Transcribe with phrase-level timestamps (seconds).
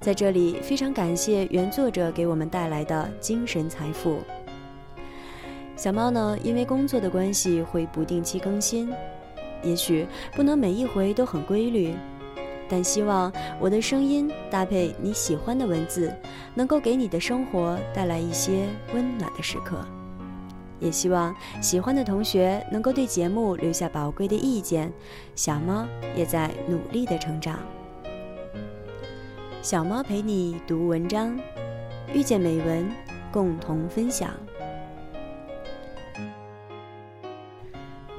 [0.00, 4.18] 在这里，非常感谢原作者给我们带来的精神财富。
[5.76, 8.92] 小猫呢，因为工作的关系会不定期更新，
[9.62, 11.94] 也许不能每一回都很规律，
[12.68, 16.14] 但希望我的声音搭配你喜欢的文字，
[16.54, 19.84] 能够给你的生活带来一些温暖的时刻。
[20.80, 24.92] 也希望喜欢的同学能够对节目留下宝贵的意见，
[25.34, 27.58] 小猫也在努力的成长。
[29.64, 31.34] 小猫陪你读文章，
[32.12, 32.86] 遇见美文，
[33.32, 34.28] 共同分享。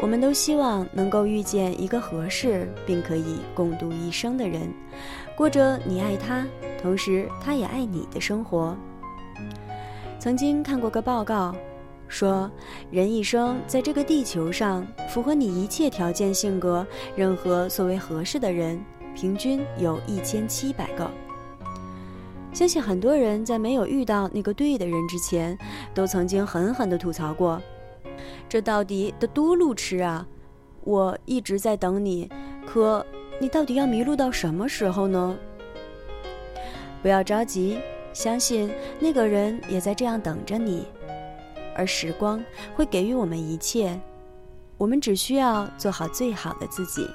[0.00, 4.68] 我们都希望能够遇见一个合适并可以共度一生的人，
[5.36, 6.44] 过着你爱他，
[6.82, 8.76] 同时他也爱你的生活。
[10.18, 11.54] 曾经看过个报告，
[12.08, 12.50] 说
[12.90, 21.08] 人一生在这个地球上，符合你一切条件、性格、任何所谓合适的人，平均有一千七百个。
[22.52, 25.56] 相信很多人在没有遇到那个对的人之前，
[25.94, 27.62] 都曾经狠狠地吐槽过
[28.48, 30.26] ：“这到底得多路痴啊！
[30.82, 32.28] 我一直在等你，
[32.66, 33.04] 可
[33.38, 35.38] 你到底要迷路到什么时候呢？”
[37.00, 37.78] 不要着急，
[38.12, 40.84] 相信那个人也在这样等着你，
[41.76, 42.42] 而时光
[42.74, 43.96] 会给予我们一切，
[44.76, 47.06] 我们只需要做好最好的自己。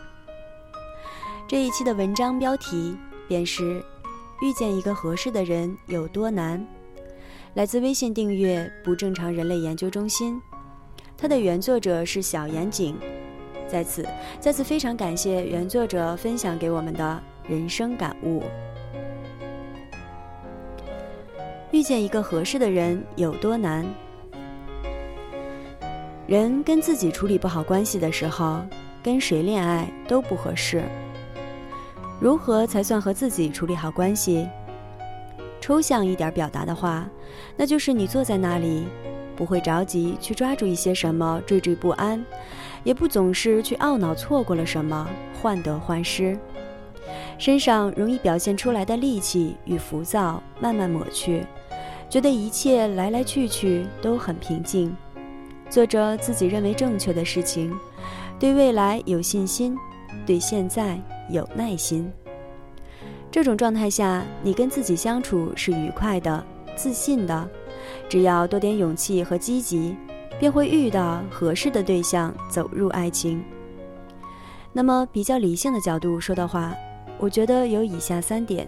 [1.50, 2.96] 这一期的文章标题
[3.28, 3.84] 便是。
[4.44, 6.68] 遇见一个合适的人有多难？
[7.54, 10.38] 来自微信订阅不正常人类研究中心，
[11.18, 12.94] 它的原作者是小严谨。
[13.70, 14.06] 在此，
[14.42, 18.44] 再次非常感谢原作者分享给我们的人生感悟。
[21.72, 23.86] 遇见一个合适的人有多难？
[26.28, 28.62] 人跟自己处理不好关系的时候，
[29.02, 30.84] 跟谁恋爱都不合适。
[32.20, 34.48] 如何才算和自己处理好关系？
[35.60, 37.08] 抽象一点表达的话，
[37.56, 38.86] 那就是你坐在那里，
[39.36, 42.24] 不会着急去抓住一些什么，惴惴不安，
[42.84, 45.08] 也不总是去懊恼错过了什么，
[45.42, 46.38] 患得患失，
[47.38, 51.46] 身上容易表现出来的戾气与浮躁慢慢抹去，
[52.10, 54.96] 觉得一切来来去去都很平静，
[55.70, 57.74] 做着自己认为正确的事情，
[58.38, 59.78] 对未来有信心，
[60.26, 61.00] 对现在。
[61.30, 62.12] 有耐心，
[63.32, 67.50] 这种状态下，你跟自己相处是愉快的、自信的。
[68.10, 69.96] 只要多点勇气和积极，
[70.38, 73.42] 便会遇到合适的对象，走入爱情。
[74.74, 76.76] 那么，比较理性的角度说的话，
[77.18, 78.68] 我觉得有以下三点：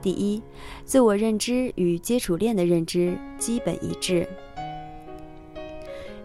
[0.00, 0.40] 第一，
[0.84, 4.26] 自我认知与接触链的认知基本一致。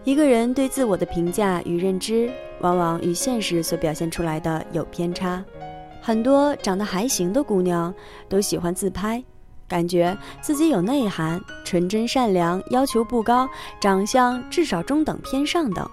[0.04, 2.30] 一个人对自我的评价与认知，
[2.62, 5.44] 往往与现实所表现出来的有偏差。
[6.00, 7.94] 很多长得还行的姑娘
[8.28, 9.22] 都喜欢自拍，
[9.68, 13.48] 感觉自己有内涵、纯真善良、要求不高、
[13.80, 15.88] 长相至少中等偏上等。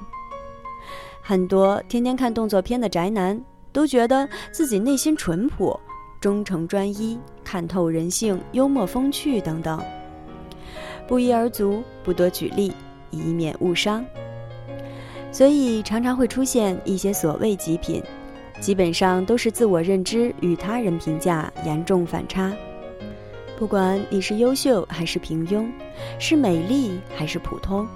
[1.21, 3.39] 很多天天看动作片的宅男
[3.71, 5.79] 都觉得自己内心淳朴、
[6.19, 9.79] 忠诚专一、看透人性、幽默风趣等等。
[11.07, 12.73] 不一而足，不多举例。
[13.11, 14.05] 以免误伤，
[15.31, 18.03] 所以常常会出现一些所谓极品，
[18.59, 22.51] 基本上都是自我认知与他人评价严重反差。
[23.57, 25.69] 不管你是优秀还是平庸，
[26.17, 27.87] 是美丽还是普通，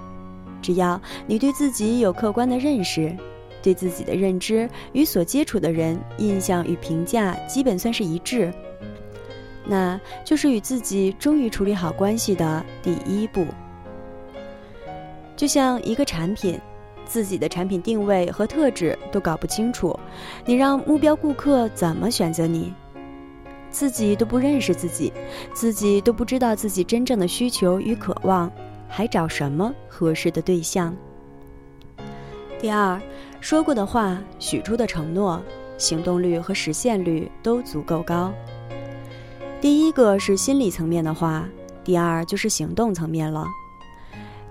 [0.60, 3.14] 只要你对自己有客观的认识，
[3.62, 8.52] 对自己的认知与所接触的人印象与评价基本算是一致，
[9.64, 13.46] 那就是与自己终于处理好关系的第一步。
[15.34, 16.60] 就像一个产品，
[17.06, 19.98] 自己的产品定位和特质都搞不清楚，
[20.44, 22.72] 你让目标顾客怎么选择你？
[23.70, 25.12] 自己都不认识自己，
[25.52, 28.50] 自己都不知道自己真正的需求与渴望，
[28.88, 30.96] 还找什么合适的对象？
[32.60, 33.00] 第二，
[33.40, 35.42] 说过的话、许出的承诺，
[35.76, 38.32] 行动率和实现率都足够高。
[39.60, 41.48] 第一个是心理层面的话，
[41.82, 43.44] 第二就是行动层面了。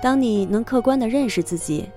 [0.02, 1.88] 当你能客观地认识自己，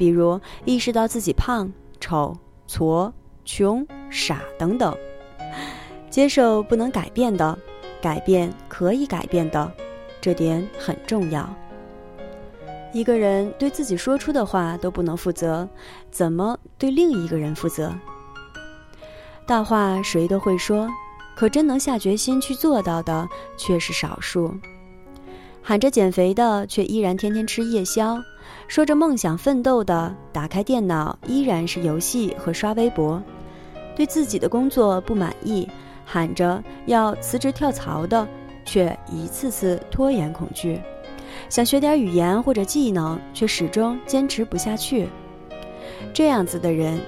[0.00, 1.70] 比如意识到自己胖、
[2.00, 2.34] 丑、
[2.66, 3.12] 矬、
[3.44, 4.96] 穷、傻等等，
[6.08, 7.58] 接受不能改变的，
[8.00, 9.70] 改变可以改变的，
[10.18, 11.54] 这点很重要。
[12.94, 15.68] 一个人对自己说出的话都不能负责，
[16.10, 17.92] 怎么对另一个人负责？
[19.44, 20.88] 大话谁都会说，
[21.36, 24.54] 可真能下决心去做到的却是少数。
[25.62, 28.16] 喊着减肥的，却依然天天吃夜宵；
[28.68, 33.22] 说着梦想奋斗的，打开电脑依然是游戏和刷微博。
[33.96, 35.68] 对自己的工作不满意，
[36.04, 38.26] 喊着要辞职跳槽的，
[38.64, 40.80] 却一次次拖延恐惧。
[41.48, 45.08] 想学点语言或者技能，却始终坚持不下去。
[46.12, 47.00] 这样子的人，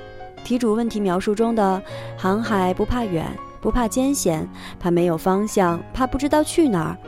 [0.44, 1.82] 题主问题描述中的
[2.18, 3.26] “航海不怕远，
[3.60, 4.48] 不怕艰险，
[4.78, 6.98] 怕没有方向，怕不知道去哪儿”，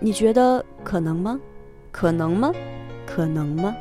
[0.00, 1.38] 你觉得可能吗？
[1.92, 2.52] 可能吗？
[3.10, 3.74] 可能吗？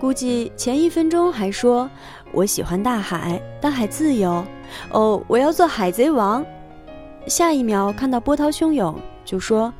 [0.00, 1.88] 估计前一分钟还说
[2.32, 4.44] 我喜欢大海，大海自由，
[4.90, 6.44] 哦，我要做海贼王。
[7.26, 9.72] 下一秒看到波涛汹涌，就说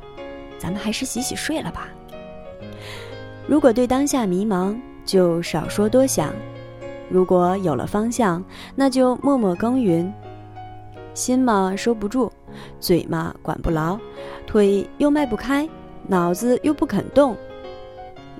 [0.59, 1.89] 咱们还是洗洗睡了吧。
[3.49, 6.29] 如果对当下迷茫，就少说多想；
[7.11, 8.45] 如果有了方向，
[8.77, 10.13] 那就默默耕耘。
[11.15, 12.31] 心嘛收不住，
[12.79, 13.99] 嘴嘛管不牢，
[14.47, 15.69] 腿又迈不开，
[16.07, 17.37] 脑子又不肯动，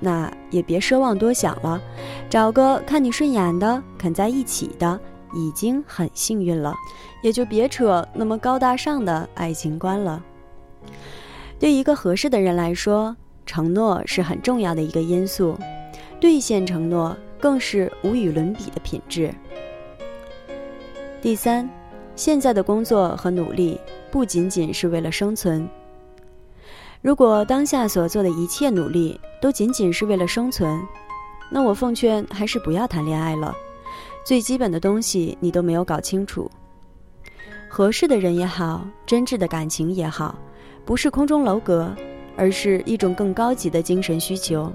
[0.03, 1.81] 那也别奢望多想了。
[2.29, 4.99] 找个看你顺眼的、肯在一起的，
[5.33, 6.75] 已经很幸运了，
[7.23, 10.21] 也就别扯那么高大上的爱情观了。
[11.57, 13.15] 对一个合适的人来说。
[13.45, 15.59] 承诺是很重要的一个因素，
[16.17, 19.35] 兑现承诺更是无与伦比的品质。
[21.21, 21.69] 第三，
[22.15, 23.77] 现在的工作和努力
[24.09, 25.69] 不仅仅是为了生存。
[27.03, 30.81] 如果当下所做的一切努力都仅仅是为了生存，
[31.51, 33.53] 那我奉劝还是不要谈恋爱了。
[34.23, 36.49] 最基本的东西你都没有搞清楚，
[37.69, 40.39] 合适的人也好，真挚的感情也好，
[40.85, 41.93] 不是空中楼阁。
[42.35, 44.73] 而是一种更高级的精神需求。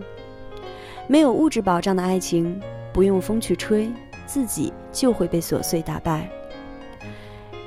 [1.09, 2.57] 没有物质保障的爱情，
[2.93, 3.91] 不用风去吹，
[4.27, 6.31] 自己就会被琐碎打败。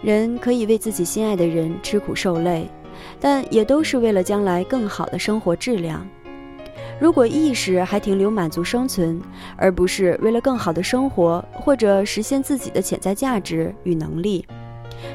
[0.01, 2.69] 人可以为自己心爱的人吃苦受累，
[3.19, 6.07] 但也都是为了将来更好的生活质量。
[6.99, 9.19] 如果意识还停留满足生存，
[9.57, 14.45] 而不是为了更好的生活或者实现自己的潜在价值与能力，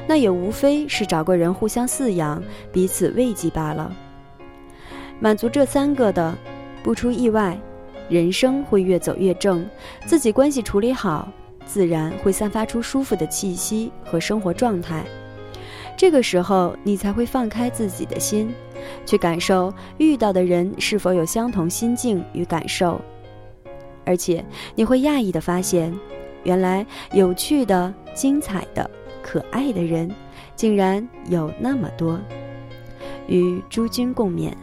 [0.05, 2.43] 那也无非是找个人互相饲养，
[2.73, 3.89] 彼此慰藉罢了。
[5.19, 6.37] 满足这三个的，
[6.83, 7.57] 不出意外，
[8.09, 9.65] 人生会越走越正。
[10.05, 11.27] 自己关系处理好，
[11.65, 15.05] 自然会散发出舒服的气息和生活状态。
[15.97, 18.53] 这个时候，你才会放开自己的心，
[19.03, 23.01] 去感受遇到的人是否有相同心境与感受。
[24.05, 24.45] 而且，
[24.75, 25.91] 你会讶异的发现，
[26.43, 28.89] 原来有趣的、精彩的、
[29.23, 30.09] 可爱的人，
[30.55, 32.19] 竟然有那么多。
[33.27, 34.53] 与诸君共勉。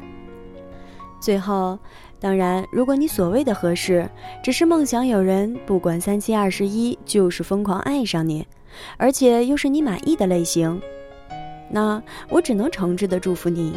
[1.21, 1.77] 最后，
[2.21, 4.09] 当然，如果你所谓的合适，
[4.43, 8.47] 只是梦想有人不管三七二十一就是疯狂爱上你，
[8.97, 10.81] 而且又是你满意的类型，
[11.69, 13.75] 那我只能诚挚的祝福你，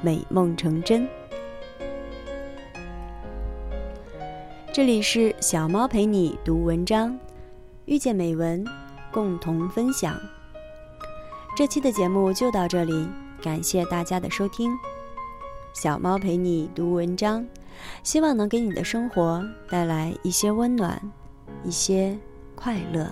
[0.00, 1.06] 美梦成真。
[4.72, 7.18] 这里是小猫陪你读文章，
[7.86, 8.64] 遇见美文，
[9.10, 10.20] 共同分享。
[11.56, 13.08] 这期的节目就到这里，
[13.42, 14.76] 感谢大家的收听。
[15.72, 17.46] 小猫陪你读文章，
[18.02, 21.00] 希望能给你的生活带来一些温暖，
[21.64, 22.16] 一些
[22.54, 23.10] 快乐。